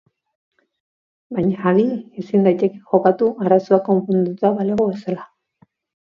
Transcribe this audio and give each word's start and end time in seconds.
Baina, 1.39 1.57
adi, 1.71 1.83
ezin 2.23 2.47
liteke 2.47 2.79
jokatu 2.93 3.27
arazoa 3.45 3.79
konponduta 3.91 4.51
balego 4.61 4.89
bezala. 4.95 5.29